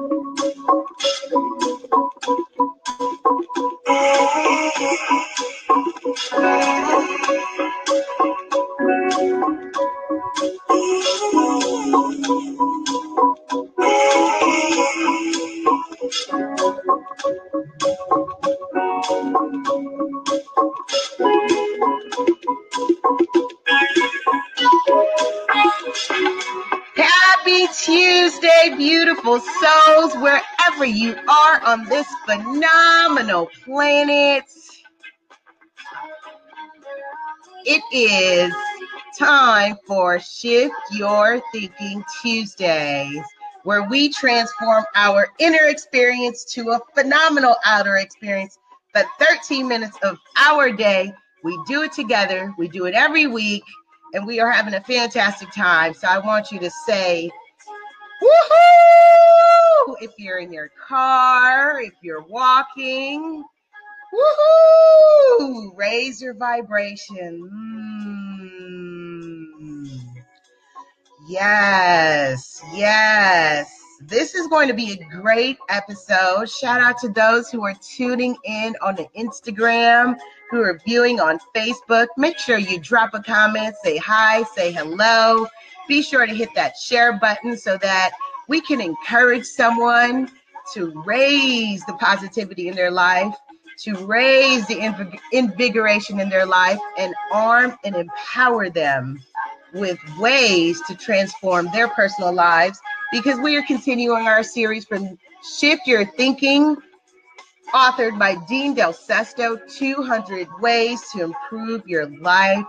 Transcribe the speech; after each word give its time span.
on 31.72 31.86
this 31.86 32.07
phenomenal 32.27 33.49
planet. 33.65 34.45
It 37.65 37.83
is 37.91 38.53
time 39.19 39.79
for 39.87 40.21
Shift 40.21 40.75
Your 40.91 41.41
Thinking 41.51 42.05
Tuesdays, 42.21 43.25
where 43.62 43.85
we 43.85 44.12
transform 44.12 44.85
our 44.97 45.29
inner 45.39 45.65
experience 45.65 46.45
to 46.53 46.73
a 46.73 46.81
phenomenal 46.95 47.57
outer 47.65 47.97
experience. 47.97 48.59
But 48.93 49.07
13 49.19 49.67
minutes 49.67 49.97
of 50.03 50.19
our 50.39 50.70
day, 50.73 51.11
we 51.43 51.59
do 51.67 51.84
it 51.84 51.93
together. 51.93 52.53
We 52.59 52.69
do 52.69 52.84
it 52.84 52.93
every 52.93 53.27
week 53.27 53.65
and 54.12 54.27
we 54.27 54.41
are 54.41 54.51
having 54.51 54.75
a 54.75 54.81
fantastic 54.83 55.51
time. 55.53 55.95
So 55.95 56.07
I 56.07 56.19
want 56.19 56.53
you 56.53 56.59
to 56.59 56.70
say, 56.87 57.31
woohoo! 58.23 59.12
If 60.01 60.13
you're 60.19 60.39
in 60.39 60.53
your 60.53 60.71
car, 60.89 61.81
if 61.81 61.95
you're 62.03 62.23
walking, 62.23 63.45
woohoo! 64.15 65.77
Raise 65.77 66.20
your 66.20 66.34
vibration. 66.34 67.51
Mm. 67.51 68.62
Yes, 71.29 72.62
yes. 72.75 73.71
This 74.01 74.34
is 74.34 74.48
going 74.48 74.67
to 74.69 74.75
be 74.75 74.93
a 74.93 75.21
great 75.21 75.56
episode. 75.69 76.51
Shout 76.51 76.81
out 76.81 76.99
to 76.99 77.09
those 77.09 77.51
who 77.51 77.65
are 77.65 77.75
tuning 77.75 78.37
in 78.45 78.75
on 78.83 78.97
the 78.97 79.06
Instagram 79.17 80.19
who 80.51 80.61
are 80.61 80.81
viewing 80.84 81.21
on 81.21 81.39
Facebook. 81.55 82.09
Make 82.19 82.39
sure 82.39 82.59
you 82.59 82.78
drop 82.81 83.15
a 83.15 83.23
comment, 83.23 83.77
say 83.83 83.97
hi, 83.97 84.43
say 84.55 84.73
hello. 84.73 85.47
Be 85.89 86.03
sure 86.03 86.27
to 86.27 86.34
hit 86.34 86.51
that 86.56 86.77
share 86.77 87.19
button 87.19 87.56
so 87.56 87.78
that 87.78 88.11
we 88.53 88.61
can 88.61 88.83
encourage 88.83 89.47
someone 89.47 90.31
to 90.75 90.91
raise 91.06 91.83
the 91.86 91.95
positivity 91.95 92.69
in 92.69 92.77
their 92.77 92.91
life, 92.91 93.34
to 93.78 93.94
raise 94.05 94.67
the 94.67 94.78
invigoration 95.33 96.20
in 96.20 96.28
their 96.28 96.44
life, 96.44 96.78
and 96.98 97.14
arm 97.33 97.75
and 97.83 97.97
empower 97.97 98.69
them 98.69 99.19
with 99.72 99.98
ways 100.19 100.83
to 100.86 100.94
transform 100.94 101.67
their 101.72 101.89
personal 101.89 102.31
lives 102.31 102.78
because 103.11 103.41
we 103.41 103.56
are 103.56 103.62
continuing 103.62 104.27
our 104.27 104.42
series 104.42 104.84
from 104.84 105.19
Shift 105.59 105.87
Your 105.87 106.05
Thinking 106.05 106.77
authored 107.72 108.19
by 108.19 108.34
Dean 108.50 108.75
Del 108.75 108.92
Sesto 108.92 109.56
200 109.78 110.47
Ways 110.61 111.00
to 111.12 111.22
Improve 111.22 111.89
Your 111.89 112.05
Life. 112.20 112.66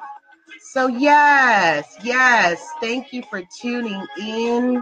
So, 0.61 0.87
yes, 0.87 1.97
yes, 2.05 2.65
thank 2.79 3.11
you 3.11 3.21
for 3.29 3.43
tuning 3.59 4.07
in. 4.17 4.81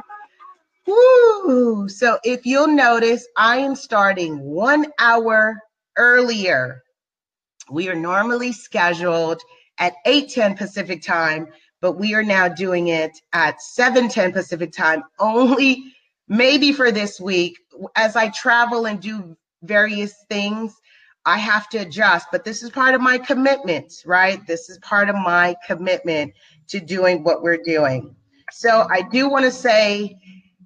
Woo! 0.92 1.88
So, 1.88 2.20
if 2.24 2.46
you'll 2.46 2.68
notice, 2.68 3.28
I 3.38 3.58
am 3.58 3.76
starting 3.76 4.40
one 4.40 4.88
hour 5.00 5.60
earlier. 5.98 6.84
We 7.70 7.90
are 7.90 7.96
normally 7.96 8.52
scheduled 8.52 9.42
at 9.80 9.94
8:10 10.06 10.58
Pacific 10.58 11.02
time, 11.02 11.48
but 11.80 11.94
we 11.94 12.14
are 12.14 12.24
now 12.24 12.48
doing 12.48 12.90
it 12.90 13.12
at 13.34 13.62
7:10 13.62 14.34
Pacific 14.34 14.72
time 14.72 15.04
only 15.20 15.84
maybe 16.28 16.72
for 16.72 16.92
this 16.92 17.20
week 17.20 17.58
as 17.96 18.16
I 18.16 18.30
travel 18.30 18.86
and 18.86 19.00
do 19.00 19.36
various 19.64 20.14
things, 20.30 20.74
I 21.26 21.38
have 21.38 21.70
to 21.70 21.80
adjust. 21.80 22.28
But 22.32 22.44
this 22.44 22.64
is 22.64 22.70
part 22.70 22.96
of 22.96 23.02
my 23.02 23.18
commitment, 23.18 23.94
right? 24.06 24.46
This 24.48 24.70
is 24.70 24.78
part 24.80 25.10
of 25.10 25.16
my 25.16 25.56
commitment 25.68 26.34
to 26.68 26.80
doing 26.80 27.24
what 27.24 27.44
we're 27.44 27.62
doing. 27.64 28.16
So 28.52 28.88
I 28.90 29.02
do 29.02 29.30
want 29.30 29.46
to 29.46 29.52
say 29.52 30.18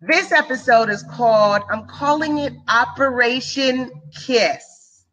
this 0.01 0.31
episode 0.31 0.89
is 0.89 1.03
called, 1.03 1.63
I'm 1.69 1.87
calling 1.87 2.39
it 2.39 2.53
Operation 2.67 3.91
Kiss. 4.25 5.05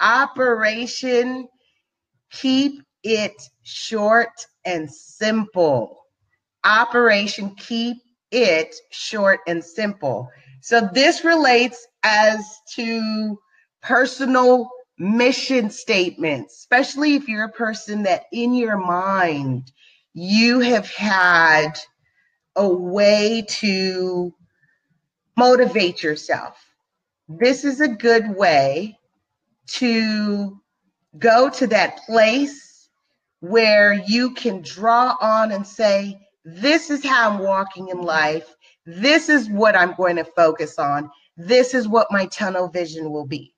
Operation 0.00 1.48
Keep 2.32 2.82
It 3.02 3.34
Short 3.62 4.30
and 4.64 4.90
Simple. 4.90 5.98
Operation 6.64 7.54
Keep 7.56 7.98
It 8.30 8.74
Short 8.90 9.40
and 9.46 9.62
Simple. 9.62 10.28
So 10.62 10.88
this 10.92 11.24
relates 11.24 11.86
as 12.02 12.44
to 12.74 13.38
personal 13.82 14.68
mission 14.98 15.70
statements, 15.70 16.58
especially 16.58 17.14
if 17.14 17.28
you're 17.28 17.44
a 17.44 17.52
person 17.52 18.02
that 18.02 18.24
in 18.32 18.54
your 18.54 18.76
mind 18.76 19.72
you 20.12 20.60
have 20.60 20.90
had 20.90 21.78
a 22.56 22.68
way 22.68 23.44
to 23.48 24.34
motivate 25.36 26.02
yourself. 26.02 26.64
This 27.28 27.64
is 27.64 27.80
a 27.80 27.88
good 27.88 28.36
way 28.36 28.98
to 29.68 30.60
go 31.18 31.48
to 31.50 31.66
that 31.68 31.98
place 32.06 32.88
where 33.40 33.94
you 33.94 34.34
can 34.34 34.62
draw 34.62 35.16
on 35.20 35.52
and 35.52 35.66
say, 35.66 36.20
This 36.44 36.90
is 36.90 37.04
how 37.04 37.30
I'm 37.30 37.38
walking 37.38 37.88
in 37.88 38.02
life. 38.02 38.54
This 38.86 39.28
is 39.28 39.48
what 39.48 39.76
I'm 39.76 39.94
going 39.94 40.16
to 40.16 40.24
focus 40.24 40.78
on. 40.78 41.10
This 41.36 41.74
is 41.74 41.88
what 41.88 42.08
my 42.10 42.26
tunnel 42.26 42.68
vision 42.68 43.10
will 43.10 43.26
be. 43.26 43.54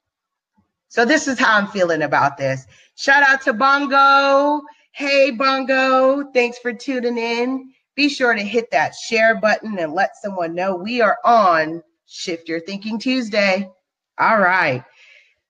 So 0.89 1.05
this 1.05 1.27
is 1.27 1.39
how 1.39 1.57
I'm 1.57 1.69
feeling 1.69 2.03
about 2.03 2.37
this. 2.37 2.67
Shout 2.97 3.23
out 3.27 3.41
to 3.43 3.55
Bongo. 3.55 4.61
Hey, 4.93 5.31
Bongo. 5.31 6.31
Thanks 6.33 6.59
for 6.59 6.73
tuning 6.73 7.17
in. 7.17 7.73
Be 7.95 8.09
sure 8.09 8.35
to 8.35 8.43
hit 8.43 8.71
that 8.71 8.95
share 8.95 9.35
button 9.41 9.79
and 9.79 9.93
let 9.93 10.17
someone 10.17 10.55
know 10.55 10.75
we 10.75 11.01
are 11.01 11.19
on 11.25 11.83
Shift 12.07 12.49
Your 12.49 12.61
Thinking 12.61 12.99
Tuesday. 12.99 13.69
All 14.19 14.39
right. 14.39 14.83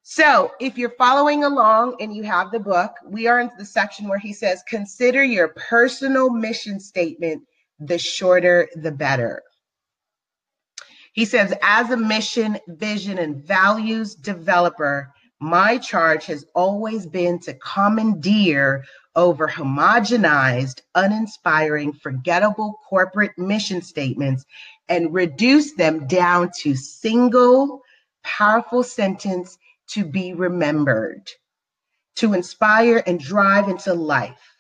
So, 0.03 0.50
if 0.60 0.76
you're 0.76 0.94
following 0.98 1.44
along 1.44 1.97
and 2.00 2.14
you 2.14 2.25
have 2.25 2.50
the 2.50 2.58
book, 2.58 2.92
we 3.06 3.28
are 3.28 3.41
in 3.41 3.50
the 3.56 3.64
section 3.64 4.08
where 4.08 4.19
he 4.19 4.32
says, 4.32 4.64
Consider 4.69 5.22
your 5.22 5.48
personal 5.48 6.30
mission 6.30 6.80
statement 6.80 7.42
the 7.78 7.98
shorter, 7.98 8.69
the 8.76 8.92
better. 8.92 9.42
He 11.12 11.24
says, 11.24 11.53
as 11.62 11.91
a 11.91 11.97
mission, 11.97 12.59
vision, 12.69 13.19
and 13.19 13.44
values 13.44 14.14
developer, 14.14 15.12
my 15.41 15.76
charge 15.78 16.26
has 16.26 16.47
always 16.54 17.06
been 17.06 17.38
to 17.41 17.54
commandeer 17.54 18.84
over 19.14 19.46
homogenized, 19.46 20.80
uninspiring, 20.94 21.92
forgettable 21.92 22.78
corporate 22.88 23.36
mission 23.38 23.82
statements 23.82 24.44
and 24.88 25.12
reduce 25.12 25.74
them 25.74 26.06
down 26.06 26.50
to 26.60 26.74
single, 26.74 27.82
powerful 28.22 28.82
sentence 28.82 29.58
to 29.88 30.04
be 30.04 30.32
remembered, 30.32 31.30
to 32.16 32.32
inspire 32.32 33.02
and 33.06 33.20
drive 33.20 33.68
into 33.68 33.92
life. 33.92 34.52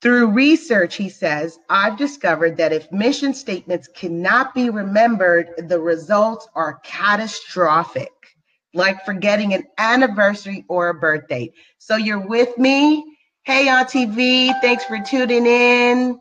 Through 0.00 0.28
research, 0.28 0.96
he 0.96 1.10
says, 1.10 1.58
I've 1.68 1.98
discovered 1.98 2.56
that 2.56 2.72
if 2.72 2.90
mission 2.90 3.34
statements 3.34 3.86
cannot 3.88 4.54
be 4.54 4.70
remembered, 4.70 5.50
the 5.58 5.78
results 5.78 6.48
are 6.54 6.80
catastrophic, 6.82 8.19
like 8.74 9.04
forgetting 9.04 9.54
an 9.54 9.64
anniversary 9.78 10.64
or 10.68 10.88
a 10.88 10.94
birthday. 10.94 11.52
So 11.78 11.96
you're 11.96 12.26
with 12.26 12.56
me? 12.58 13.16
Hey, 13.42 13.68
on 13.68 13.86
TV, 13.86 14.52
thanks 14.60 14.84
for 14.84 14.98
tuning 15.00 15.46
in. 15.46 16.20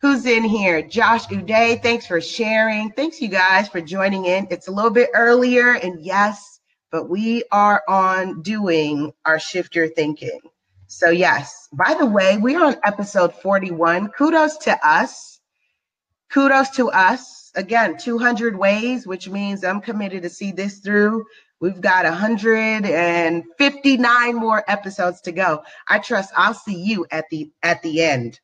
Who's 0.00 0.24
in 0.24 0.44
here? 0.44 0.80
Josh 0.80 1.26
Uday, 1.26 1.82
thanks 1.82 2.06
for 2.06 2.20
sharing. 2.20 2.90
Thanks, 2.92 3.20
you 3.20 3.28
guys, 3.28 3.68
for 3.68 3.82
joining 3.82 4.24
in. 4.24 4.46
It's 4.50 4.68
a 4.68 4.72
little 4.72 4.90
bit 4.90 5.10
earlier, 5.14 5.74
and 5.74 6.00
yes, 6.00 6.60
but 6.90 7.10
we 7.10 7.44
are 7.52 7.82
on 7.86 8.40
doing 8.40 9.12
our 9.26 9.38
shift 9.38 9.76
your 9.76 9.88
thinking. 9.88 10.40
So, 10.86 11.10
yes, 11.10 11.68
by 11.72 11.94
the 11.94 12.06
way, 12.06 12.38
we're 12.38 12.64
on 12.64 12.76
episode 12.82 13.34
41. 13.34 14.08
Kudos 14.08 14.56
to 14.58 14.78
us. 14.84 15.38
Kudos 16.30 16.70
to 16.70 16.90
us. 16.90 17.52
Again, 17.54 17.98
200 17.98 18.56
ways, 18.56 19.06
which 19.06 19.28
means 19.28 19.62
I'm 19.62 19.82
committed 19.82 20.22
to 20.22 20.30
see 20.30 20.50
this 20.50 20.78
through. 20.78 21.24
We've 21.60 21.80
got 21.80 22.04
159 22.04 24.34
more 24.34 24.64
episodes 24.66 25.20
to 25.22 25.32
go. 25.32 25.62
I 25.88 25.98
trust 25.98 26.32
I'll 26.36 26.54
see 26.54 26.80
you 26.80 27.06
at 27.10 27.24
the 27.30 27.50
at 27.62 27.82
the 27.82 28.02
end. 28.02 28.40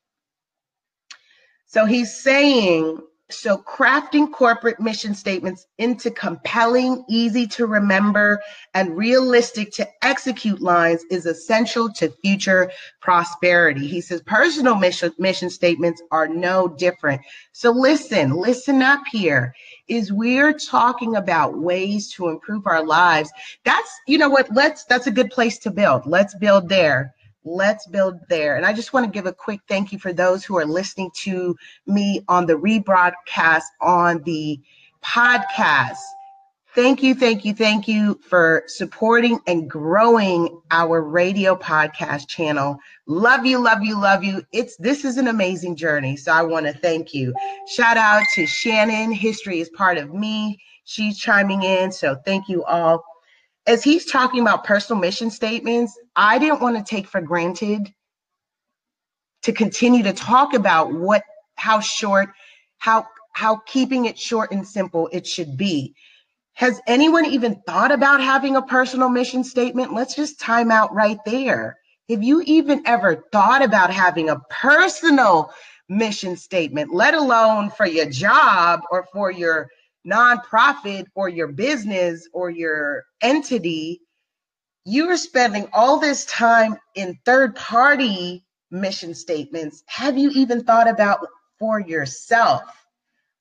So 1.67 1.85
he's 1.87 2.15
saying 2.15 2.99
so 3.29 3.59
crafting 3.59 4.31
corporate 4.31 4.79
mission 4.79 5.13
statements 5.13 5.67
into 5.79 6.13
compelling, 6.13 7.05
easy 7.09 7.47
to 7.49 7.67
remember, 7.67 8.41
and 8.75 8.97
realistic 8.97 9.73
to 9.73 9.89
execute 10.03 10.61
lines 10.61 11.05
is 11.11 11.27
essential 11.27 11.93
to 11.95 12.11
future 12.23 12.71
prosperity. 13.01 13.89
He 13.89 14.01
says 14.01 14.23
personal 14.23 14.77
mission, 14.77 15.13
mission 15.19 15.51
statements 15.51 16.01
are 16.13 16.29
no 16.29 16.69
different. 16.69 17.21
So 17.51 17.73
listen, 17.73 18.31
listen 18.31 18.81
up 18.81 19.03
here. 19.11 19.53
Is 19.89 20.13
we're 20.13 20.53
talking 20.53 21.17
about 21.17 21.59
ways 21.59 22.13
to 22.13 22.29
improve 22.29 22.67
our 22.67 22.85
lives. 22.85 23.31
That's, 23.65 23.91
you 24.07 24.19
know 24.19 24.31
what, 24.31 24.55
let's, 24.55 24.85
that's 24.85 25.09
a 25.09 25.13
good 25.13 25.31
place 25.31 25.59
to 25.59 25.71
build. 25.73 26.07
Let's 26.07 26.35
build 26.37 26.69
there 26.69 27.16
let's 27.47 27.87
build 27.87 28.19
there. 28.29 28.57
And 28.57 28.67
I 28.67 28.73
just 28.73 28.93
want 28.93 29.07
to 29.07 29.11
give 29.11 29.27
a 29.27 29.33
quick 29.33 29.61
thank 29.69 29.93
you 29.93 29.99
for 29.99 30.13
those 30.13 30.45
who 30.45 30.59
are 30.59 30.67
listening 30.67 31.11
to 31.23 31.57
me 31.87 32.23
on 32.29 32.47
the 32.47 32.55
rebroadcast 32.55 33.63
on 33.81 34.23
the 34.25 34.61
podcast. 35.03 35.97
Thank 36.75 37.03
you, 37.03 37.15
thank 37.15 37.47
you, 37.47 37.55
thank 37.55 37.89
you 37.89 38.21
for 38.29 38.65
supporting 38.67 39.41
and 39.47 39.71
growing 39.71 40.61
our 40.71 41.01
radio 41.01 41.57
podcast 41.57 42.29
channel. 42.29 42.79
Love 43.07 43.47
you, 43.47 43.59
love 43.59 43.83
you, 43.83 43.99
love 43.99 44.23
you. 44.23 44.43
It's 44.53 44.77
this 44.77 45.03
is 45.07 45.17
an 45.17 45.29
amazing 45.29 45.77
journey. 45.77 46.17
So 46.17 46.33
I 46.33 46.43
want 46.43 46.67
to 46.67 46.75
thank 46.75 47.15
you. 47.15 47.33
Shout 47.67 47.97
out 47.97 48.25
to 48.35 48.47
Shannon. 48.47 49.11
History 49.11 49.61
is 49.61 49.71
part 49.71 49.97
of 49.97 50.13
me. 50.13 50.61
She's 50.85 51.19
chiming 51.19 51.63
in. 51.63 51.91
So 51.93 52.17
thank 52.27 52.47
you 52.47 52.63
all 52.65 53.03
as 53.67 53.83
he's 53.83 54.11
talking 54.11 54.41
about 54.41 54.65
personal 54.65 55.01
mission 55.01 55.31
statements, 55.31 55.99
I 56.15 56.39
didn't 56.39 56.61
want 56.61 56.77
to 56.77 56.85
take 56.85 57.07
for 57.07 57.21
granted 57.21 57.93
to 59.43 59.53
continue 59.53 60.03
to 60.03 60.13
talk 60.13 60.55
about 60.55 60.93
what 60.93 61.23
how 61.57 61.81
short, 61.81 62.31
how 62.79 63.07
how 63.33 63.57
keeping 63.67 64.07
it 64.07 64.19
short 64.19 64.53
and 64.53 64.67
simple 64.67 65.09
it 65.13 65.27
should 65.27 65.57
be. 65.57 65.95
Has 66.55 66.81
anyone 66.87 67.27
even 67.27 67.61
thought 67.67 67.93
about 67.93 68.23
having 68.23 68.57
a 68.57 68.63
personal 68.63 69.09
mission 69.09 69.45
statement? 69.45 69.93
Let's 69.93 70.15
just 70.15 70.41
time 70.41 70.71
out 70.71 70.95
right 70.95 71.19
there. 71.27 71.77
Have 72.09 72.23
you 72.23 72.43
even 72.47 72.83
ever 72.87 73.27
thought 73.31 73.63
about 73.63 73.91
having 73.91 74.31
a 74.31 74.41
personal 74.49 75.51
mission 75.89 76.37
statement, 76.37 76.93
let 76.93 77.15
alone 77.15 77.71
for 77.71 77.87
your 77.87 78.07
job 78.07 78.81
or 78.91 79.07
for 79.13 79.31
your 79.31 79.71
nonprofit 80.07 81.07
or 81.15 81.29
your 81.29 81.49
business 81.49 82.29
or 82.33 82.51
your 82.51 83.05
entity, 83.21 84.01
you 84.85 85.11
are 85.11 85.17
spending 85.17 85.69
all 85.73 85.99
this 85.99 86.25
time 86.27 86.77
in 86.95 87.19
third 87.25 87.57
party 87.57 88.45
mission 88.71 89.15
statements. 89.15 89.83
Have 89.87 90.17
you 90.17 90.31
even 90.31 90.65
thought 90.65 90.89
about 90.89 91.27
for 91.59 91.81
yourself? 91.81 92.63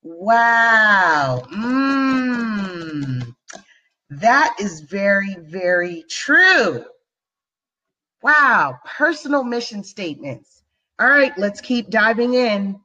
Wow. 0.02 1.42
Mm. 1.52 3.34
That 4.10 4.56
is 4.60 4.80
very, 4.80 5.36
very 5.40 6.04
true. 6.08 6.84
Wow. 8.22 8.78
Personal 8.84 9.44
mission 9.44 9.84
statements. 9.84 10.62
All 10.98 11.08
right, 11.08 11.36
let's 11.36 11.60
keep 11.60 11.90
diving 11.90 12.34
in. 12.34 12.80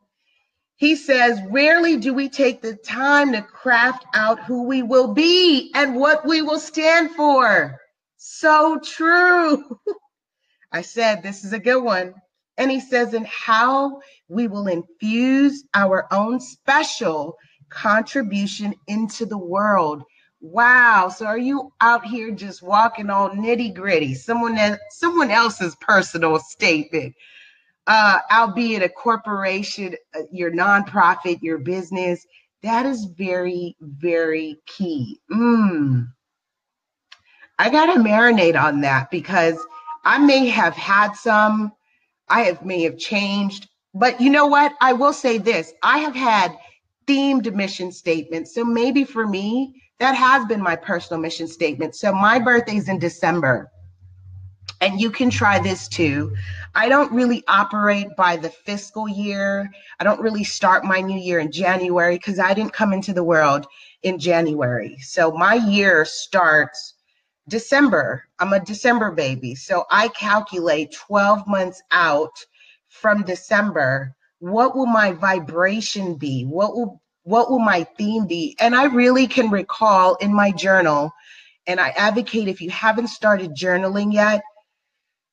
He 0.81 0.95
says, 0.95 1.39
Rarely 1.51 1.97
do 1.97 2.11
we 2.11 2.27
take 2.27 2.63
the 2.63 2.75
time 2.75 3.33
to 3.33 3.43
craft 3.43 4.03
out 4.15 4.43
who 4.45 4.63
we 4.63 4.81
will 4.81 5.13
be 5.13 5.69
and 5.75 5.95
what 5.95 6.25
we 6.25 6.41
will 6.41 6.57
stand 6.57 7.11
for. 7.11 7.79
So 8.17 8.79
true. 8.83 9.79
I 10.71 10.81
said, 10.81 11.21
This 11.21 11.43
is 11.45 11.53
a 11.53 11.59
good 11.59 11.83
one. 11.83 12.15
And 12.57 12.71
he 12.71 12.79
says, 12.79 13.13
And 13.13 13.27
how 13.27 14.01
we 14.27 14.47
will 14.47 14.67
infuse 14.67 15.65
our 15.75 16.11
own 16.11 16.39
special 16.39 17.37
contribution 17.69 18.73
into 18.87 19.27
the 19.27 19.37
world. 19.37 20.01
Wow. 20.39 21.09
So 21.09 21.27
are 21.27 21.37
you 21.37 21.71
out 21.81 22.07
here 22.07 22.31
just 22.31 22.63
walking 22.63 23.11
on 23.11 23.37
nitty 23.37 23.75
gritty, 23.75 24.15
someone 24.15 24.57
someone 24.89 25.29
else's 25.29 25.75
personal 25.75 26.39
statement? 26.39 27.13
Uh, 27.87 28.19
albeit 28.31 28.83
a 28.83 28.89
corporation, 28.89 29.95
uh, 30.15 30.21
your 30.31 30.51
nonprofit, 30.51 31.41
your 31.41 31.57
business, 31.57 32.25
that 32.63 32.85
is 32.85 33.05
very, 33.05 33.75
very 33.79 34.57
key. 34.67 35.19
Mm. 35.31 36.07
I 37.57 37.69
got 37.69 37.93
to 37.93 37.99
marinate 37.99 38.61
on 38.61 38.81
that 38.81 39.09
because 39.11 39.57
I 40.03 40.17
may 40.19 40.47
have 40.47 40.75
had 40.75 41.13
some, 41.13 41.71
I 42.29 42.41
have 42.41 42.63
may 42.65 42.83
have 42.83 42.97
changed, 42.97 43.67
but 43.93 44.21
you 44.21 44.29
know 44.29 44.47
what? 44.47 44.73
I 44.81 44.93
will 44.93 45.13
say 45.13 45.37
this 45.37 45.73
I 45.83 45.99
have 45.99 46.15
had 46.15 46.57
themed 47.07 47.53
mission 47.53 47.91
statements. 47.91 48.53
So 48.53 48.63
maybe 48.63 49.03
for 49.03 49.27
me, 49.27 49.81
that 49.99 50.15
has 50.15 50.45
been 50.45 50.61
my 50.61 50.75
personal 50.75 51.21
mission 51.21 51.47
statement. 51.47 51.95
So 51.95 52.13
my 52.13 52.39
birthday's 52.39 52.89
in 52.89 52.99
December 52.99 53.69
and 54.81 54.99
you 54.99 55.11
can 55.11 55.29
try 55.29 55.59
this 55.59 55.87
too. 55.87 56.35
I 56.73 56.89
don't 56.89 57.11
really 57.11 57.43
operate 57.47 58.07
by 58.17 58.35
the 58.35 58.49
fiscal 58.49 59.07
year. 59.07 59.69
I 59.99 60.03
don't 60.03 60.19
really 60.19 60.43
start 60.43 60.83
my 60.83 60.99
new 60.99 61.19
year 61.19 61.39
in 61.39 61.51
January 61.51 62.17
because 62.17 62.39
I 62.39 62.53
didn't 62.53 62.73
come 62.73 62.91
into 62.91 63.13
the 63.13 63.23
world 63.23 63.67
in 64.01 64.17
January. 64.17 64.97
So 64.99 65.31
my 65.31 65.53
year 65.53 66.03
starts 66.03 66.95
December. 67.47 68.25
I'm 68.39 68.53
a 68.53 68.59
December 68.59 69.11
baby. 69.11 69.53
So 69.53 69.85
I 69.91 70.07
calculate 70.09 70.93
12 70.93 71.47
months 71.47 71.81
out 71.91 72.33
from 72.87 73.23
December. 73.23 74.15
What 74.39 74.75
will 74.75 74.87
my 74.87 75.11
vibration 75.11 76.15
be? 76.15 76.43
What 76.43 76.75
will 76.75 77.01
what 77.23 77.51
will 77.51 77.59
my 77.59 77.83
theme 77.83 78.25
be? 78.25 78.57
And 78.59 78.75
I 78.75 78.85
really 78.85 79.27
can 79.27 79.51
recall 79.51 80.15
in 80.15 80.33
my 80.33 80.51
journal, 80.51 81.11
and 81.67 81.79
I 81.79 81.89
advocate 81.89 82.47
if 82.47 82.61
you 82.61 82.71
haven't 82.71 83.09
started 83.09 83.55
journaling 83.55 84.11
yet, 84.11 84.41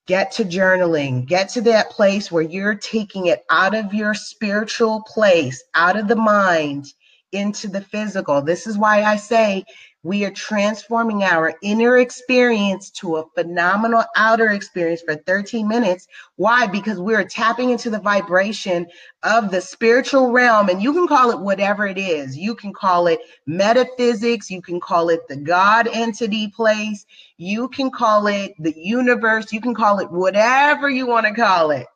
Get 0.08 0.32
to 0.32 0.44
journaling. 0.44 1.26
Get 1.26 1.50
to 1.50 1.60
that 1.62 1.90
place 1.90 2.32
where 2.32 2.43
you're 2.43 2.75
taking 2.75 3.26
it 3.26 3.44
out 3.50 3.75
of 3.75 3.93
your 3.93 4.14
spiritual 4.14 5.02
place, 5.06 5.62
out 5.75 5.99
of 5.99 6.08
the 6.08 6.16
mind, 6.16 6.87
into 7.32 7.69
the 7.69 7.80
physical. 7.80 8.42
This 8.42 8.66
is 8.66 8.78
why 8.78 9.02
I 9.02 9.16
say 9.16 9.64
we 10.04 10.25
are 10.25 10.30
transforming 10.30 11.25
our 11.25 11.54
inner 11.62 11.98
experience 11.98 12.90
to 12.90 13.16
a 13.16 13.28
phenomenal 13.34 14.04
outer 14.16 14.50
experience 14.50 15.02
for 15.02 15.16
13 15.16 15.66
minutes. 15.66 16.06
Why? 16.36 16.66
Because 16.66 17.00
we're 17.00 17.25
tapping 17.25 17.70
into 17.70 17.90
the 17.90 17.98
vibration 17.98 18.86
of 19.25 19.50
the 19.50 19.60
spiritual 19.60 20.30
realm, 20.30 20.69
and 20.69 20.80
you 20.80 20.92
can 20.92 21.08
call 21.08 21.30
it 21.30 21.40
whatever 21.40 21.86
it 21.86 21.98
is. 21.98 22.36
You 22.36 22.54
can 22.54 22.72
call 22.72 23.08
it 23.08 23.19
metaphysics, 23.46 24.50
you 24.50 24.62
can 24.62 24.80
call 24.80 25.08
it 25.08 25.20
the 25.28 25.37
God 25.37 25.88
entity 25.88 26.49
place, 26.49 27.04
you 27.37 27.68
can 27.68 27.90
call 27.90 28.28
it 28.28 28.52
the 28.61 28.75
universe, 28.76 29.52
you 29.52 29.61
can 29.61 29.75
call 29.75 29.99
it 29.99 30.11
whatever 30.11 30.88
you 30.88 31.06
want 31.06 31.26
to 31.26 31.35
call 31.35 31.73
it 31.73 31.87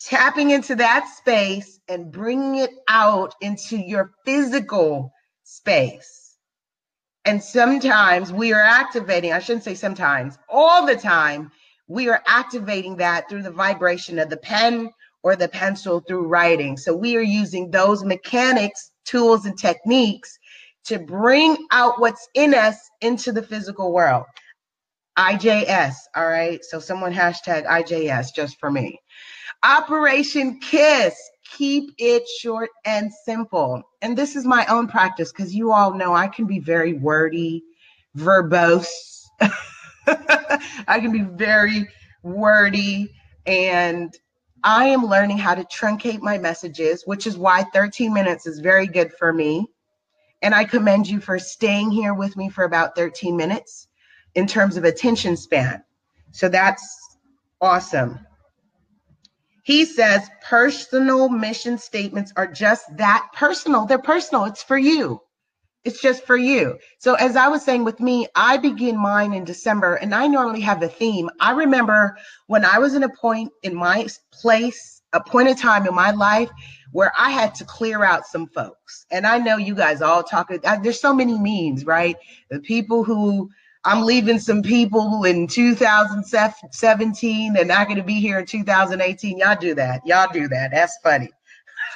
tapping 0.00 0.50
into 0.50 0.74
that 0.76 1.06
space 1.18 1.78
and 1.88 2.10
bringing 2.10 2.56
it 2.56 2.70
out 2.88 3.34
into 3.40 3.76
your 3.76 4.12
physical 4.24 5.12
space. 5.44 6.36
And 7.24 7.42
sometimes 7.42 8.32
we 8.32 8.52
are 8.52 8.62
activating, 8.62 9.32
I 9.32 9.40
shouldn't 9.40 9.64
say 9.64 9.74
sometimes, 9.74 10.38
all 10.48 10.86
the 10.86 10.96
time, 10.96 11.52
we 11.86 12.08
are 12.08 12.22
activating 12.26 12.96
that 12.96 13.28
through 13.28 13.42
the 13.42 13.50
vibration 13.50 14.18
of 14.18 14.30
the 14.30 14.38
pen 14.38 14.90
or 15.22 15.36
the 15.36 15.48
pencil 15.48 16.00
through 16.00 16.26
writing. 16.26 16.76
So 16.76 16.96
we 16.96 17.16
are 17.16 17.22
using 17.22 17.70
those 17.70 18.04
mechanics, 18.04 18.92
tools, 19.04 19.44
and 19.44 19.58
techniques 19.58 20.38
to 20.84 20.98
bring 20.98 21.58
out 21.72 22.00
what's 22.00 22.26
in 22.34 22.54
us 22.54 22.76
into 23.02 23.32
the 23.32 23.42
physical 23.42 23.92
world. 23.92 24.24
IJS, 25.18 25.94
all 26.16 26.28
right? 26.28 26.64
So 26.64 26.78
someone 26.80 27.12
hashtag 27.12 27.66
IJS 27.66 28.28
just 28.34 28.58
for 28.58 28.70
me. 28.70 28.98
Operation 29.62 30.58
KISS 30.60 31.14
keep 31.56 31.92
it 31.98 32.26
short 32.38 32.70
and 32.84 33.12
simple. 33.12 33.82
And 34.02 34.16
this 34.16 34.36
is 34.36 34.46
my 34.46 34.64
own 34.66 34.86
practice 34.86 35.32
because 35.32 35.54
you 35.54 35.72
all 35.72 35.94
know 35.94 36.14
I 36.14 36.28
can 36.28 36.46
be 36.46 36.58
very 36.58 36.94
wordy, 36.94 37.62
verbose. 38.16 38.88
I 40.06 41.00
can 41.00 41.12
be 41.12 41.22
very 41.22 41.88
wordy 42.22 43.12
and 43.46 44.16
I 44.62 44.86
am 44.86 45.04
learning 45.04 45.38
how 45.38 45.54
to 45.54 45.64
truncate 45.64 46.20
my 46.20 46.38
messages, 46.38 47.02
which 47.06 47.26
is 47.26 47.36
why 47.36 47.64
13 47.72 48.12
minutes 48.12 48.46
is 48.46 48.60
very 48.60 48.86
good 48.86 49.12
for 49.14 49.32
me. 49.32 49.66
And 50.42 50.54
I 50.54 50.64
commend 50.64 51.08
you 51.08 51.20
for 51.20 51.38
staying 51.38 51.90
here 51.90 52.14
with 52.14 52.36
me 52.36 52.48
for 52.48 52.64
about 52.64 52.96
13 52.96 53.36
minutes 53.36 53.88
in 54.34 54.46
terms 54.46 54.76
of 54.76 54.84
attention 54.84 55.36
span. 55.36 55.82
So 56.30 56.48
that's 56.48 57.18
awesome. 57.60 58.18
He 59.62 59.84
says 59.84 60.28
personal 60.48 61.28
mission 61.28 61.78
statements 61.78 62.32
are 62.36 62.46
just 62.46 62.84
that 62.96 63.28
personal. 63.34 63.86
They're 63.86 63.98
personal. 63.98 64.44
It's 64.46 64.62
for 64.62 64.78
you. 64.78 65.20
It's 65.84 66.00
just 66.02 66.26
for 66.26 66.36
you. 66.36 66.78
So 66.98 67.14
as 67.14 67.36
I 67.36 67.48
was 67.48 67.64
saying 67.64 67.84
with 67.84 68.00
me, 68.00 68.26
I 68.34 68.58
begin 68.58 68.98
mine 68.98 69.32
in 69.32 69.44
December 69.44 69.94
and 69.94 70.14
I 70.14 70.26
normally 70.26 70.60
have 70.60 70.82
a 70.82 70.88
theme. 70.88 71.30
I 71.40 71.52
remember 71.52 72.16
when 72.48 72.66
I 72.66 72.78
was 72.78 72.94
in 72.94 73.02
a 73.02 73.08
point 73.08 73.50
in 73.62 73.74
my 73.74 74.06
place, 74.30 75.00
a 75.14 75.22
point 75.22 75.48
in 75.48 75.56
time 75.56 75.86
in 75.86 75.94
my 75.94 76.10
life 76.10 76.50
where 76.92 77.12
I 77.18 77.30
had 77.30 77.54
to 77.56 77.64
clear 77.64 78.04
out 78.04 78.26
some 78.26 78.46
folks. 78.48 79.06
And 79.10 79.26
I 79.26 79.38
know 79.38 79.56
you 79.56 79.74
guys 79.74 80.02
all 80.02 80.22
talk, 80.22 80.50
there's 80.82 81.00
so 81.00 81.14
many 81.14 81.38
memes, 81.38 81.86
right? 81.86 82.16
The 82.50 82.60
people 82.60 83.02
who 83.02 83.48
I'm 83.84 84.02
leaving 84.02 84.38
some 84.38 84.62
people 84.62 85.24
in 85.24 85.46
2017. 85.46 87.52
They're 87.52 87.64
not 87.64 87.86
going 87.86 87.96
to 87.96 88.04
be 88.04 88.20
here 88.20 88.38
in 88.38 88.46
2018. 88.46 89.38
Y'all 89.38 89.56
do 89.58 89.74
that. 89.74 90.06
Y'all 90.06 90.30
do 90.32 90.48
that. 90.48 90.70
That's 90.72 90.98
funny. 91.02 91.30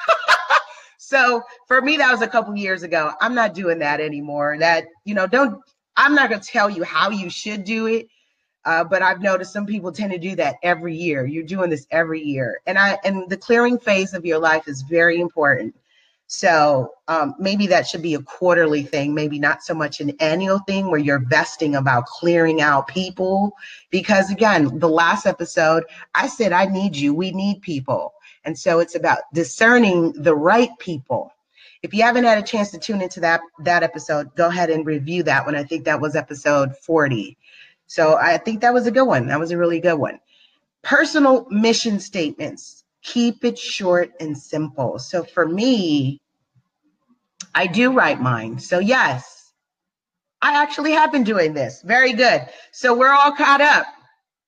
so 0.98 1.42
for 1.68 1.82
me, 1.82 1.98
that 1.98 2.10
was 2.10 2.22
a 2.22 2.28
couple 2.28 2.56
years 2.56 2.84
ago. 2.84 3.12
I'm 3.20 3.34
not 3.34 3.54
doing 3.54 3.78
that 3.80 4.00
anymore. 4.00 4.56
That, 4.58 4.86
you 5.04 5.14
know, 5.14 5.26
don't, 5.26 5.60
I'm 5.96 6.14
not 6.14 6.30
going 6.30 6.40
to 6.40 6.48
tell 6.48 6.70
you 6.70 6.84
how 6.84 7.10
you 7.10 7.28
should 7.28 7.64
do 7.64 7.86
it. 7.86 8.08
Uh, 8.64 8.82
but 8.82 9.02
I've 9.02 9.20
noticed 9.20 9.52
some 9.52 9.66
people 9.66 9.92
tend 9.92 10.10
to 10.12 10.18
do 10.18 10.34
that 10.36 10.56
every 10.62 10.96
year. 10.96 11.26
You're 11.26 11.44
doing 11.44 11.68
this 11.68 11.86
every 11.90 12.22
year, 12.22 12.62
and 12.66 12.78
I 12.78 12.98
and 13.04 13.28
the 13.28 13.36
clearing 13.36 13.78
phase 13.78 14.14
of 14.14 14.24
your 14.24 14.38
life 14.38 14.68
is 14.68 14.80
very 14.80 15.20
important. 15.20 15.74
So 16.26 16.92
um, 17.06 17.34
maybe 17.38 17.66
that 17.68 17.86
should 17.86 18.02
be 18.02 18.14
a 18.14 18.22
quarterly 18.22 18.82
thing, 18.82 19.14
maybe 19.14 19.38
not 19.38 19.62
so 19.62 19.74
much 19.74 20.00
an 20.00 20.10
annual 20.20 20.58
thing 20.60 20.90
where 20.90 21.00
you're 21.00 21.24
vesting 21.24 21.76
about 21.76 22.06
clearing 22.06 22.60
out 22.60 22.88
people. 22.88 23.52
Because 23.90 24.30
again, 24.30 24.78
the 24.78 24.88
last 24.88 25.26
episode, 25.26 25.84
I 26.14 26.26
said, 26.28 26.52
I 26.52 26.66
need 26.66 26.96
you. 26.96 27.14
We 27.14 27.30
need 27.30 27.60
people. 27.60 28.14
And 28.44 28.58
so 28.58 28.78
it's 28.78 28.94
about 28.94 29.20
discerning 29.32 30.12
the 30.12 30.34
right 30.34 30.70
people. 30.78 31.32
If 31.82 31.92
you 31.92 32.02
haven't 32.02 32.24
had 32.24 32.38
a 32.38 32.42
chance 32.42 32.70
to 32.70 32.78
tune 32.78 33.02
into 33.02 33.20
that 33.20 33.42
that 33.60 33.82
episode, 33.82 34.34
go 34.34 34.48
ahead 34.48 34.70
and 34.70 34.86
review 34.86 35.22
that 35.24 35.44
one. 35.44 35.54
I 35.54 35.64
think 35.64 35.84
that 35.84 36.00
was 36.00 36.16
episode 36.16 36.74
40. 36.78 37.36
So 37.86 38.16
I 38.16 38.38
think 38.38 38.62
that 38.62 38.72
was 38.72 38.86
a 38.86 38.90
good 38.90 39.04
one. 39.04 39.26
That 39.26 39.38
was 39.38 39.50
a 39.50 39.58
really 39.58 39.80
good 39.80 39.98
one. 39.98 40.18
Personal 40.82 41.46
mission 41.50 42.00
statements 42.00 42.83
keep 43.04 43.44
it 43.44 43.56
short 43.58 44.12
and 44.18 44.36
simple. 44.36 44.98
So 44.98 45.22
for 45.22 45.46
me, 45.46 46.20
I 47.54 47.68
do 47.68 47.92
write 47.92 48.20
mine. 48.20 48.58
So 48.58 48.80
yes, 48.80 49.52
I 50.42 50.60
actually 50.60 50.92
have 50.92 51.12
been 51.12 51.22
doing 51.22 51.54
this. 51.54 51.82
Very 51.82 52.12
good. 52.12 52.48
So 52.72 52.96
we're 52.96 53.14
all 53.14 53.32
caught 53.32 53.60
up. 53.60 53.86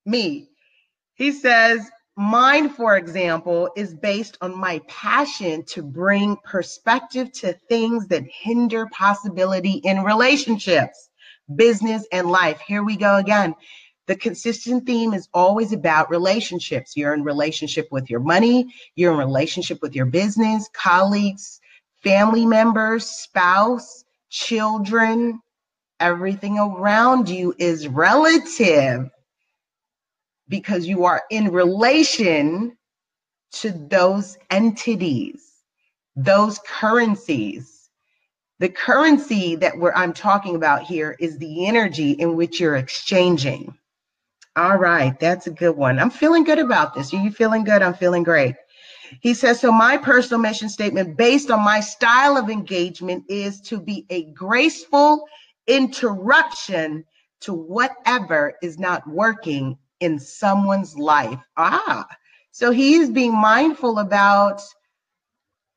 Me. 0.05 0.49
He 1.15 1.33
says, 1.33 1.89
mine, 2.17 2.69
for 2.69 2.97
example, 2.97 3.71
is 3.77 3.95
based 3.95 4.39
on 4.41 4.57
my 4.57 4.81
passion 4.89 5.63
to 5.65 5.83
bring 5.83 6.37
perspective 6.45 7.33
to 7.33 7.53
things 7.69 8.07
that 8.09 8.25
hinder 8.25 8.87
possibility 8.93 9.81
in 9.85 10.03
relationships, 10.03 11.11
business, 11.55 12.07
and 12.13 12.31
life. 12.31 12.61
Here 12.61 12.83
we 12.83 12.97
go 12.97 13.17
again. 13.17 13.55
The 14.07 14.17
consistent 14.17 14.87
theme 14.87 15.13
is 15.15 15.29
always 15.35 15.73
about 15.73 16.11
relationships. 16.11 16.97
You're 16.97 17.15
in 17.15 17.25
relationship 17.25 17.89
with 17.91 18.09
your 18.09 18.21
money, 18.21 18.73
you're 18.95 19.13
in 19.13 19.19
relationship 19.19 19.83
with 19.83 19.97
your 19.97 20.07
business, 20.07 20.69
colleagues, 20.73 21.61
family 22.05 22.47
members, 22.47 23.05
spouse, 23.05 24.05
children, 24.31 25.41
everything 25.99 26.59
around 26.59 27.29
you 27.29 27.55
is 27.59 27.89
relative 27.89 29.11
because 30.49 30.87
you 30.87 31.05
are 31.05 31.25
in 31.31 31.51
relation 31.51 32.77
to 33.51 33.73
those 33.73 34.37
entities, 34.51 35.43
those 36.15 36.61
currencies. 36.61 37.91
The 38.59 38.69
currency 38.69 39.57
that 39.57 39.75
I'm 39.95 40.13
talking 40.13 40.55
about 40.55 40.83
here 40.83 41.17
is 41.19 41.39
the 41.39 41.67
energy 41.67 42.13
in 42.13 42.37
which 42.37 42.61
you're 42.61 42.77
exchanging. 42.77 43.77
All 44.57 44.79
right, 44.79 45.19
that's 45.21 45.47
a 45.47 45.51
good 45.51 45.77
one. 45.77 45.99
I'm 45.99 46.11
feeling 46.11 46.43
good 46.43 46.59
about 46.59 46.95
this. 46.95 47.13
Are 47.13 47.19
you 47.23 47.31
feeling 47.31 47.63
good? 47.63 47.83
I'm 47.83 47.93
feeling 47.93 48.23
great. 48.23 48.55
He 49.21 49.35
says, 49.35 49.61
So 49.61 49.71
my 49.71 49.99
personal 49.99 50.41
mission 50.41 50.71
statement, 50.71 51.17
based 51.17 51.51
on 51.51 51.63
my 51.63 51.81
style 51.81 52.39
of 52.39 52.49
engagement, 52.49 53.25
is 53.29 53.61
to 53.63 53.79
be 53.79 54.07
a 54.09 54.25
graceful 54.33 55.27
interruption 55.67 57.05
to 57.41 57.53
whatever 57.53 58.55
is 58.63 58.79
not 58.79 59.07
working 59.07 59.77
in 60.01 60.19
someone's 60.19 60.97
life. 60.97 61.41
Ah, 61.59 62.07
so 62.51 62.71
he 62.71 62.95
is 62.95 63.11
being 63.11 63.35
mindful 63.35 63.99
about 63.99 64.63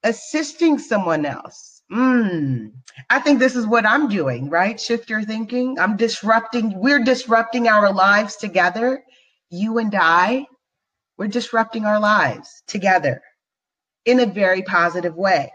assisting 0.04 0.80
someone 0.80 1.26
else 1.26 1.79
Mm, 1.92 2.72
I 3.10 3.20
think 3.20 3.40
this 3.40 3.56
is 3.56 3.66
what 3.66 3.86
I'm 3.86 4.10
doing, 4.10 4.50
right? 4.50 4.80
Shift 4.80 5.10
your 5.10 5.24
thinking. 5.24 5.80
I'm 5.80 5.98
disrupting, 5.98 6.80
we're 6.80 7.04
disrupting 7.04 7.68
our 7.68 7.92
lives 7.92 8.36
together. 8.36 9.04
You 9.50 9.80
and 9.80 9.96
I, 9.96 10.46
we're 11.18 11.28
disrupting 11.28 11.86
our 11.86 12.00
lives 12.00 12.62
together 12.68 13.22
in 14.06 14.20
a 14.20 14.26
very 14.28 14.62
positive 14.62 15.16
way. 15.16 15.52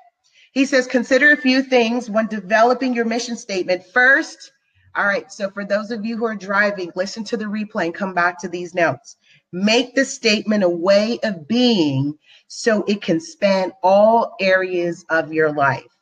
He 0.53 0.65
says, 0.65 0.87
consider 0.87 1.33
a 1.33 1.37
few 1.37 1.63
things 1.63 2.11
when 2.11 2.27
developing 2.27 2.95
your 2.95 3.05
mission 3.05 3.37
statement. 3.37 3.85
First, 3.93 4.53
all 4.97 5.07
right, 5.07 5.31
so 5.31 5.51
for 5.51 5.65
those 5.65 5.91
of 5.93 6.05
you 6.05 6.17
who 6.17 6.27
are 6.27 6.37
driving, 6.37 6.91
listen 6.97 7.23
to 7.25 7.37
the 7.37 7.45
replay 7.45 7.87
and 7.87 7.95
come 7.95 8.15
back 8.15 8.41
to 8.41 8.49
these 8.49 8.75
notes. 8.75 9.17
Make 9.53 9.95
the 9.95 10.05
statement 10.05 10.65
a 10.65 10.69
way 10.69 11.19
of 11.23 11.47
being 11.47 12.19
so 12.49 12.85
it 12.85 13.03
can 13.03 13.21
span 13.21 13.73
all 13.83 14.35
areas 14.41 15.05
of 15.11 15.33
your 15.33 15.53
life 15.53 15.94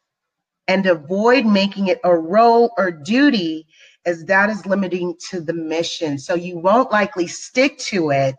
and 0.69 0.87
avoid 0.87 1.45
making 1.45 1.89
it 1.89 2.01
a 2.05 2.17
role 2.17 2.73
or 2.79 2.91
duty 2.91 3.67
as 4.05 4.25
that 4.25 4.51
is 4.51 4.67
limiting 4.67 5.15
to 5.31 5.41
the 5.41 5.53
mission. 5.53 6.19
So 6.19 6.35
you 6.35 6.59
won't 6.59 6.91
likely 6.91 7.27
stick 7.27 7.79
to 7.79 8.11
it 8.11 8.37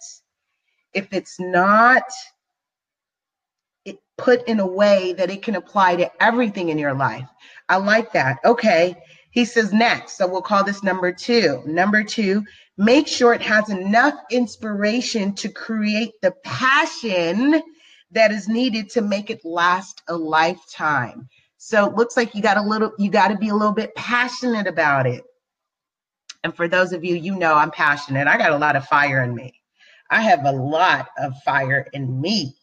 if 0.93 1.11
it's 1.13 1.39
not 1.39 2.03
put 4.17 4.47
in 4.47 4.59
a 4.59 4.67
way 4.67 5.13
that 5.13 5.29
it 5.29 5.41
can 5.41 5.55
apply 5.55 5.95
to 5.95 6.23
everything 6.23 6.69
in 6.69 6.77
your 6.77 6.93
life. 6.93 7.27
I 7.69 7.77
like 7.77 8.13
that. 8.13 8.37
Okay. 8.45 8.95
He 9.31 9.45
says 9.45 9.73
next. 9.73 10.17
So 10.17 10.27
we'll 10.27 10.43
call 10.43 10.63
this 10.63 10.83
number 10.83 11.11
two. 11.11 11.63
Number 11.65 12.03
two, 12.03 12.43
make 12.77 13.07
sure 13.07 13.33
it 13.33 13.41
has 13.41 13.69
enough 13.69 14.13
inspiration 14.29 15.33
to 15.35 15.49
create 15.49 16.11
the 16.21 16.33
passion 16.43 17.61
that 18.11 18.31
is 18.31 18.47
needed 18.47 18.91
to 18.91 19.01
make 19.01 19.31
it 19.31 19.43
last 19.43 20.03
a 20.07 20.15
lifetime. 20.15 21.27
So 21.65 21.85
it 21.85 21.95
looks 21.95 22.17
like 22.17 22.35
you 22.35 22.41
got 22.41 22.57
a 22.57 22.61
little, 22.61 22.91
you 22.99 23.09
got 23.09 23.29
to 23.29 23.37
be 23.37 23.47
a 23.47 23.55
little 23.55 23.71
bit 23.71 23.95
passionate 23.95 24.67
about 24.67 25.07
it. 25.07 25.23
And 26.43 26.53
for 26.53 26.67
those 26.67 26.91
of 26.91 27.05
you, 27.05 27.15
you 27.15 27.37
know 27.37 27.53
I'm 27.53 27.71
passionate. 27.71 28.27
I 28.27 28.37
got 28.37 28.51
a 28.51 28.57
lot 28.57 28.75
of 28.75 28.85
fire 28.85 29.23
in 29.23 29.33
me. 29.33 29.61
I 30.09 30.19
have 30.23 30.43
a 30.43 30.51
lot 30.51 31.07
of 31.17 31.41
fire 31.43 31.87
in 31.93 32.19
me. 32.19 32.57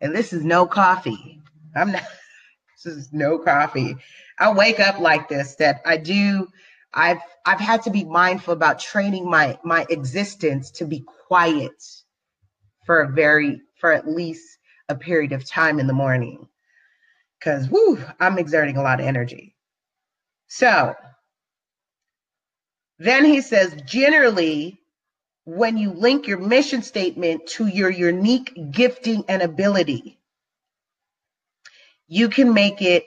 And 0.00 0.16
this 0.16 0.32
is 0.32 0.44
no 0.44 0.66
coffee. 0.66 1.42
I'm 1.74 1.92
not, 1.92 2.04
this 2.84 2.96
is 2.96 3.12
no 3.12 3.38
coffee. 3.38 3.96
I 4.38 4.50
wake 4.50 4.80
up 4.80 4.98
like 4.98 5.28
this 5.28 5.56
that 5.56 5.82
I 5.84 5.98
do. 5.98 6.48
I've 6.94 7.20
I've 7.44 7.60
had 7.60 7.82
to 7.82 7.90
be 7.90 8.04
mindful 8.04 8.54
about 8.54 8.78
training 8.78 9.28
my 9.28 9.58
my 9.62 9.84
existence 9.90 10.70
to 10.70 10.86
be 10.86 11.00
quiet 11.00 11.84
for 12.86 13.02
a 13.02 13.12
very 13.12 13.60
for 13.78 13.92
at 13.92 14.08
least 14.08 14.56
a 14.88 14.94
period 14.94 15.32
of 15.32 15.44
time 15.44 15.78
in 15.78 15.86
the 15.86 15.92
morning 15.92 16.48
because 17.38 17.68
whoo, 17.68 18.02
I'm 18.20 18.38
exerting 18.38 18.76
a 18.76 18.82
lot 18.82 19.00
of 19.00 19.06
energy. 19.06 19.54
So 20.48 20.94
then 22.98 23.24
he 23.24 23.40
says, 23.40 23.76
generally, 23.86 24.80
when 25.44 25.76
you 25.76 25.92
link 25.92 26.26
your 26.26 26.38
mission 26.38 26.82
statement 26.82 27.46
to 27.46 27.66
your 27.66 27.90
unique 27.90 28.52
gifting 28.70 29.24
and 29.28 29.42
ability, 29.42 30.18
you 32.08 32.28
can 32.28 32.54
make 32.54 32.82
it 32.82 33.04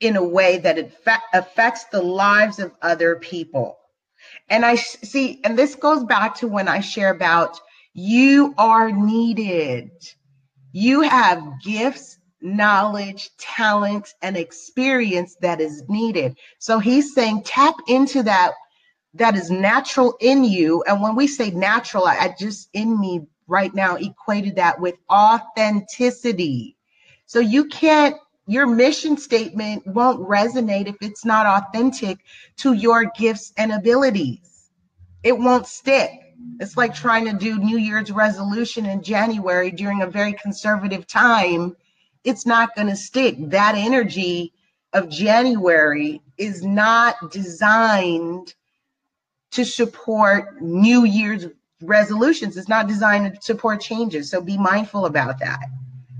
in 0.00 0.16
a 0.16 0.24
way 0.24 0.58
that 0.58 0.78
it 0.78 0.92
fa- 1.04 1.22
affects 1.32 1.84
the 1.86 2.02
lives 2.02 2.58
of 2.58 2.72
other 2.82 3.16
people. 3.16 3.78
And 4.48 4.64
I 4.64 4.76
see, 4.76 5.40
and 5.44 5.58
this 5.58 5.74
goes 5.74 6.04
back 6.04 6.36
to 6.36 6.48
when 6.48 6.68
I 6.68 6.80
share 6.80 7.10
about 7.10 7.58
you 7.94 8.54
are 8.58 8.92
needed. 8.92 9.90
You 10.72 11.02
have 11.02 11.42
gifts 11.64 12.18
knowledge, 12.46 13.30
talent, 13.38 14.14
and 14.22 14.36
experience 14.36 15.36
that 15.40 15.60
is 15.60 15.82
needed. 15.88 16.38
So 16.58 16.78
he's 16.78 17.12
saying 17.12 17.42
tap 17.42 17.74
into 17.88 18.22
that 18.22 18.52
that 19.14 19.34
is 19.34 19.50
natural 19.50 20.16
in 20.20 20.44
you. 20.44 20.84
And 20.86 21.02
when 21.02 21.16
we 21.16 21.26
say 21.26 21.50
natural, 21.50 22.04
I, 22.04 22.16
I 22.16 22.34
just 22.38 22.68
in 22.72 23.00
me 23.00 23.26
right 23.48 23.74
now 23.74 23.96
equated 23.96 24.56
that 24.56 24.80
with 24.80 24.94
authenticity. 25.10 26.76
So 27.26 27.40
you 27.40 27.64
can't 27.66 28.16
your 28.48 28.66
mission 28.68 29.16
statement 29.16 29.84
won't 29.88 30.20
resonate 30.20 30.86
if 30.86 30.94
it's 31.00 31.24
not 31.24 31.46
authentic 31.46 32.18
to 32.58 32.74
your 32.74 33.10
gifts 33.18 33.52
and 33.56 33.72
abilities. 33.72 34.70
It 35.24 35.36
won't 35.36 35.66
stick. 35.66 36.12
It's 36.60 36.76
like 36.76 36.94
trying 36.94 37.24
to 37.24 37.32
do 37.32 37.58
New 37.58 37.78
Year's 37.78 38.12
resolution 38.12 38.86
in 38.86 39.02
January 39.02 39.72
during 39.72 40.02
a 40.02 40.06
very 40.06 40.32
conservative 40.34 41.08
time 41.08 41.74
it's 42.26 42.46
not 42.46 42.76
going 42.76 42.88
to 42.88 42.96
stick. 42.96 43.36
That 43.50 43.76
energy 43.76 44.52
of 44.94 45.08
January 45.10 46.22
is 46.38 46.64
not 46.64 47.16
designed 47.32 48.54
to 49.52 49.64
support 49.64 50.60
New 50.62 51.04
Year's 51.04 51.46
resolutions. 51.82 52.56
It's 52.58 52.68
not 52.68 52.88
designed 52.88 53.34
to 53.34 53.42
support 53.42 53.80
changes. 53.82 54.30
So 54.30 54.40
be 54.42 54.58
mindful 54.58 55.06
about 55.06 55.40
that. 55.40 55.60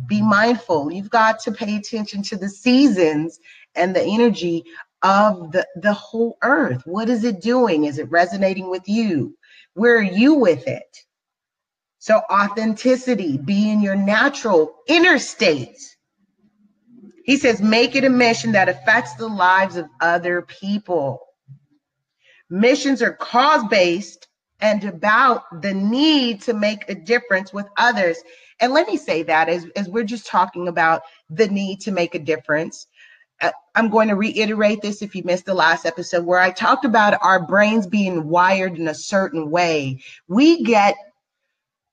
be 0.08 0.22
mindful. 0.22 0.92
You've 0.92 1.10
got 1.10 1.40
to 1.40 1.52
pay 1.52 1.76
attention 1.76 2.22
to 2.24 2.36
the 2.36 2.48
seasons 2.48 3.40
and 3.74 3.96
the 3.96 4.02
energy 4.04 4.64
of 5.02 5.52
the, 5.52 5.66
the 5.76 5.94
whole 5.94 6.38
earth. 6.42 6.82
What 6.86 7.08
is 7.10 7.24
it 7.24 7.42
doing? 7.42 7.84
Is 7.84 7.98
it 7.98 8.10
resonating 8.10 8.70
with 8.70 8.88
you? 8.88 9.36
Where 9.74 9.98
are 9.98 10.02
you 10.02 10.34
with 10.34 10.66
it? 10.68 11.04
So, 11.98 12.20
authenticity, 12.30 13.38
be 13.38 13.70
in 13.70 13.82
your 13.82 13.96
natural 13.96 14.76
inner 14.88 15.18
state. 15.18 15.95
He 17.26 17.36
says, 17.36 17.60
make 17.60 17.96
it 17.96 18.04
a 18.04 18.10
mission 18.10 18.52
that 18.52 18.68
affects 18.68 19.14
the 19.14 19.26
lives 19.26 19.76
of 19.76 19.88
other 20.00 20.42
people. 20.42 21.20
Missions 22.48 23.02
are 23.02 23.14
cause 23.14 23.64
based 23.68 24.28
and 24.60 24.84
about 24.84 25.60
the 25.60 25.74
need 25.74 26.40
to 26.42 26.54
make 26.54 26.88
a 26.88 26.94
difference 26.94 27.52
with 27.52 27.66
others. 27.76 28.16
And 28.60 28.72
let 28.72 28.86
me 28.86 28.96
say 28.96 29.24
that 29.24 29.48
as, 29.48 29.66
as 29.74 29.88
we're 29.88 30.04
just 30.04 30.28
talking 30.28 30.68
about 30.68 31.02
the 31.28 31.48
need 31.48 31.80
to 31.80 31.90
make 31.90 32.14
a 32.14 32.20
difference. 32.20 32.86
Uh, 33.40 33.50
I'm 33.74 33.90
going 33.90 34.06
to 34.06 34.14
reiterate 34.14 34.80
this 34.80 35.02
if 35.02 35.16
you 35.16 35.24
missed 35.24 35.46
the 35.46 35.52
last 35.52 35.84
episode 35.84 36.24
where 36.24 36.38
I 36.38 36.52
talked 36.52 36.84
about 36.84 37.20
our 37.22 37.44
brains 37.44 37.88
being 37.88 38.28
wired 38.28 38.78
in 38.78 38.86
a 38.86 38.94
certain 38.94 39.50
way. 39.50 40.00
We 40.28 40.62
get 40.62 40.94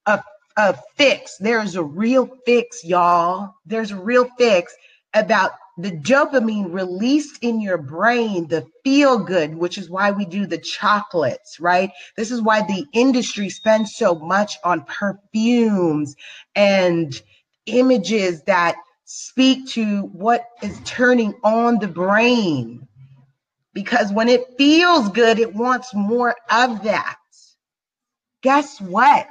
a, 0.05 0.23
a 0.57 0.77
fix. 0.95 1.37
There's 1.37 1.75
a 1.75 1.83
real 1.83 2.29
fix, 2.45 2.85
y'all. 2.85 3.55
There's 3.65 3.89
a 3.89 3.97
real 3.97 4.29
fix 4.37 4.75
about 5.13 5.51
the 5.77 5.91
dopamine 5.91 6.71
released 6.71 7.39
in 7.41 7.59
your 7.59 7.77
brain, 7.77 8.47
the 8.47 8.67
feel 8.83 9.17
good, 9.17 9.55
which 9.55 9.77
is 9.77 9.89
why 9.89 10.11
we 10.11 10.25
do 10.25 10.45
the 10.45 10.57
chocolates, 10.57 11.59
right? 11.59 11.91
This 12.15 12.29
is 12.31 12.41
why 12.41 12.61
the 12.61 12.85
industry 12.93 13.49
spends 13.49 13.95
so 13.95 14.13
much 14.13 14.57
on 14.63 14.85
perfumes 14.85 16.15
and 16.55 17.19
images 17.65 18.43
that 18.43 18.75
speak 19.05 19.67
to 19.69 20.01
what 20.01 20.45
is 20.61 20.79
turning 20.85 21.33
on 21.43 21.79
the 21.79 21.87
brain. 21.87 22.87
Because 23.73 24.11
when 24.11 24.29
it 24.29 24.55
feels 24.57 25.09
good, 25.09 25.39
it 25.39 25.55
wants 25.55 25.93
more 25.95 26.35
of 26.51 26.83
that. 26.83 27.17
Guess 28.43 28.79
what? 28.79 29.27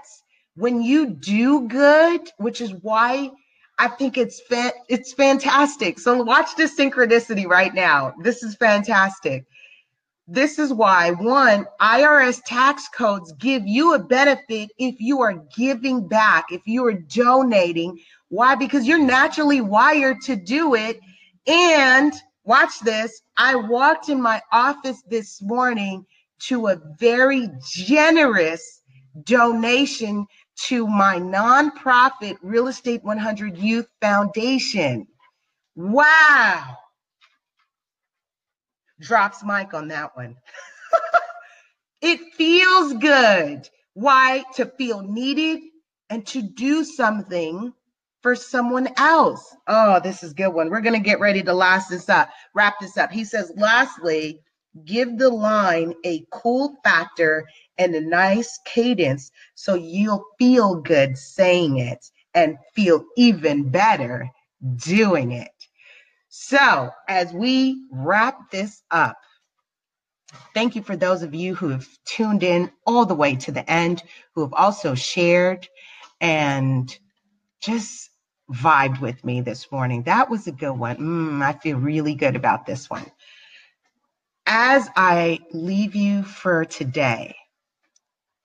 When 0.56 0.82
you 0.82 1.06
do 1.06 1.68
good, 1.68 2.28
which 2.38 2.60
is 2.60 2.72
why 2.82 3.30
I 3.78 3.88
think 3.88 4.16
it's 4.18 4.40
fa- 4.40 4.72
it's 4.88 5.12
fantastic. 5.12 5.98
So 5.98 6.22
watch 6.22 6.54
this 6.56 6.76
synchronicity 6.78 7.46
right 7.46 7.74
now. 7.74 8.14
This 8.22 8.42
is 8.42 8.54
fantastic. 8.56 9.44
This 10.28 10.58
is 10.58 10.72
why 10.72 11.10
one 11.10 11.66
IRS 11.80 12.40
tax 12.46 12.88
codes 12.88 13.32
give 13.38 13.66
you 13.66 13.94
a 13.94 13.98
benefit 13.98 14.70
if 14.78 15.00
you 15.00 15.20
are 15.20 15.42
giving 15.56 16.06
back, 16.06 16.46
if 16.50 16.62
you 16.66 16.86
are 16.86 16.92
donating. 16.92 17.98
Why? 18.28 18.54
Because 18.54 18.86
you're 18.86 19.02
naturally 19.02 19.60
wired 19.60 20.20
to 20.22 20.36
do 20.36 20.74
it. 20.74 21.00
And 21.46 22.12
watch 22.44 22.78
this. 22.80 23.22
I 23.36 23.56
walked 23.56 24.08
in 24.08 24.22
my 24.22 24.40
office 24.52 25.02
this 25.08 25.42
morning 25.42 26.06
to 26.46 26.68
a 26.68 26.80
very 26.98 27.48
generous 27.68 28.82
donation 29.24 30.26
to 30.68 30.86
my 30.86 31.18
nonprofit 31.18 32.36
Real 32.42 32.68
Estate 32.68 33.02
100 33.02 33.58
Youth 33.58 33.88
Foundation. 34.00 35.06
Wow. 35.74 36.76
Drops 39.00 39.42
mic 39.42 39.74
on 39.74 39.88
that 39.88 40.16
one. 40.16 40.36
it 42.02 42.20
feels 42.34 42.94
good. 42.94 43.68
Why? 43.94 44.44
To 44.56 44.66
feel 44.66 45.02
needed 45.02 45.60
and 46.10 46.26
to 46.28 46.42
do 46.42 46.84
something 46.84 47.72
for 48.22 48.36
someone 48.36 48.88
else. 48.96 49.56
Oh, 49.66 49.98
this 50.00 50.22
is 50.22 50.32
good 50.32 50.50
one. 50.50 50.70
We're 50.70 50.80
going 50.80 50.94
to 50.94 51.00
get 51.00 51.20
ready 51.20 51.42
to 51.42 51.52
last 51.52 51.90
this 51.90 52.08
up, 52.08 52.30
wrap 52.54 52.74
this 52.80 52.96
up. 52.96 53.10
He 53.10 53.24
says, 53.24 53.52
lastly, 53.56 54.40
give 54.84 55.18
the 55.18 55.28
line 55.28 55.94
a 56.04 56.24
cool 56.30 56.76
factor 56.84 57.46
and 57.78 57.94
a 57.94 58.00
nice 58.00 58.58
cadence 58.64 59.30
so 59.54 59.74
you'll 59.74 60.24
feel 60.38 60.76
good 60.76 61.16
saying 61.16 61.78
it 61.78 62.10
and 62.34 62.56
feel 62.74 63.04
even 63.16 63.70
better 63.70 64.30
doing 64.76 65.32
it. 65.32 65.50
So, 66.28 66.90
as 67.08 67.32
we 67.32 67.84
wrap 67.90 68.50
this 68.50 68.82
up, 68.90 69.18
thank 70.54 70.74
you 70.74 70.82
for 70.82 70.96
those 70.96 71.22
of 71.22 71.34
you 71.34 71.54
who 71.54 71.68
have 71.68 71.86
tuned 72.06 72.42
in 72.42 72.70
all 72.86 73.04
the 73.04 73.14
way 73.14 73.36
to 73.36 73.52
the 73.52 73.70
end, 73.70 74.02
who 74.34 74.40
have 74.40 74.54
also 74.54 74.94
shared 74.94 75.68
and 76.20 76.96
just 77.60 78.10
vibed 78.50 79.00
with 79.00 79.22
me 79.24 79.40
this 79.40 79.70
morning. 79.70 80.04
That 80.04 80.30
was 80.30 80.46
a 80.46 80.52
good 80.52 80.72
one. 80.72 80.96
Mm, 80.96 81.42
I 81.42 81.52
feel 81.52 81.78
really 81.78 82.14
good 82.14 82.36
about 82.36 82.66
this 82.66 82.88
one. 82.88 83.10
As 84.46 84.88
I 84.96 85.38
leave 85.52 85.94
you 85.94 86.24
for 86.24 86.64
today, 86.64 87.36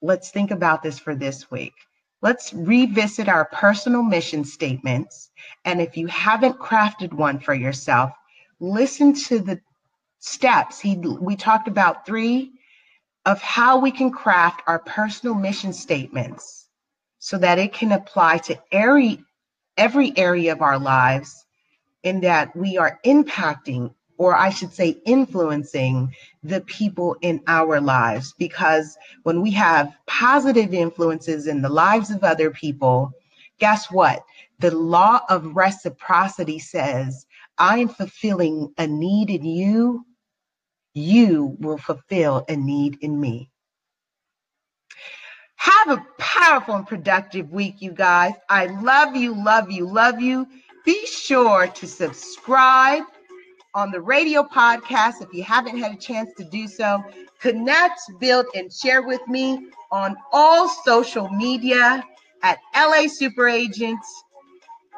let's 0.02 0.30
think 0.30 0.52
about 0.52 0.84
this 0.84 1.00
for 1.00 1.16
this 1.16 1.50
week. 1.50 1.74
Let's 2.22 2.54
revisit 2.54 3.28
our 3.28 3.46
personal 3.46 4.04
mission 4.04 4.44
statements. 4.44 5.32
And 5.66 5.82
if 5.82 5.98
you 5.98 6.08
haven't 6.08 6.60
crafted 6.60 7.14
one 7.14 7.40
for 7.40 7.54
yourself, 7.54 8.12
listen 8.60 9.14
to 9.26 9.40
the 9.40 9.60
steps. 10.20 10.80
He, 10.80 10.96
we 10.96 11.36
talked 11.36 11.68
about 11.68 12.06
three 12.06 12.52
of 13.26 13.42
how 13.42 13.80
we 13.80 13.92
can 13.92 14.12
craft 14.12 14.62
our 14.68 14.80
personal 14.80 15.36
mission 15.36 15.74
statements 15.74 16.70
so 17.20 17.38
that 17.40 17.60
it 17.60 17.74
can 17.74 17.92
apply 17.92 18.38
to 18.38 18.60
every, 18.72 19.24
every 19.76 20.16
area 20.18 20.52
of 20.52 20.62
our 20.62 20.80
lives 20.80 21.46
in 22.04 22.22
that 22.22 22.56
we 22.56 22.78
are 22.78 23.00
impacting 23.06 23.94
or 24.18 24.36
I 24.36 24.50
should 24.50 24.74
say, 24.74 25.02
influencing 25.06 26.14
the 26.44 26.62
people 26.62 27.16
in 27.22 27.42
our 27.48 27.80
lives. 27.80 28.34
Because 28.38 28.98
when 29.24 29.42
we 29.42 29.52
have 29.52 29.96
positive 30.08 30.74
influences 30.74 31.48
in 31.48 31.62
the 31.62 31.70
lives 31.70 32.10
of 32.10 32.24
other 32.24 32.52
people, 32.52 33.12
guess 33.60 33.92
what? 33.92 34.24
The 34.60 34.76
law 34.76 35.22
of 35.30 35.56
reciprocity 35.56 36.60
says, 36.60 37.26
I 37.58 37.80
am 37.80 37.90
fulfilling 37.90 38.74
a 38.78 38.88
need 38.88 39.30
in 39.30 39.46
you, 39.46 40.06
you 40.94 41.56
will 41.60 41.78
fulfill 41.78 42.44
a 42.50 42.56
need 42.56 42.98
in 43.02 43.20
me. 43.20 43.52
Have 45.58 45.90
a 45.90 46.06
powerful 46.18 46.76
and 46.76 46.88
productive 46.88 47.52
week, 47.52 47.82
you 47.82 47.92
guys. 47.92 48.34
I 48.50 48.68
love 48.68 49.16
you, 49.16 49.36
love 49.36 49.72
you, 49.72 49.88
love 49.88 50.22
you. 50.22 50.48
Be 50.86 51.06
sure 51.06 51.68
to 51.68 51.88
subscribe 51.88 53.04
on 53.78 53.92
the 53.92 54.02
radio 54.02 54.42
podcast 54.42 55.22
if 55.22 55.32
you 55.32 55.44
haven't 55.44 55.78
had 55.78 55.94
a 55.94 55.96
chance 55.96 56.32
to 56.36 56.44
do 56.44 56.68
so. 56.68 57.04
Connect, 57.40 58.02
build, 58.20 58.48
and 58.56 58.74
share 58.74 59.04
with 59.04 59.22
me 59.28 59.68
on 59.92 60.18
all 60.34 60.68
social 60.84 61.30
media 61.30 62.04
at 62.42 62.58
LA 62.76 63.08
Super 63.08 63.48
Agents. 63.48 64.24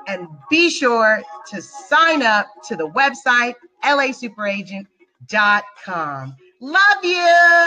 And 0.07 0.29
be 0.49 0.69
sure 0.69 1.21
to 1.49 1.61
sign 1.61 2.23
up 2.23 2.47
to 2.69 2.77
the 2.77 2.87
website 2.91 3.55
lasuperagent.com. 3.83 6.35
Love 6.61 7.03
you. 7.03 7.57